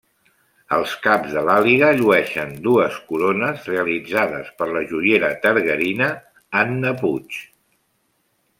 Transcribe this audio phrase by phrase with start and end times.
[0.77, 6.09] Els caps de l'Àliga llueixen dues corones realitzades per la joiera targarina
[6.65, 7.39] Anna Puig.